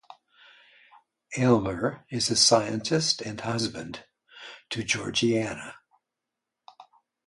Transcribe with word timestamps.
Aylmer 1.37 2.07
is 2.09 2.31
a 2.31 2.35
scientist 2.35 3.21
and 3.21 3.39
husband 3.41 4.03
to 4.71 4.83
Georgiana. 4.83 5.75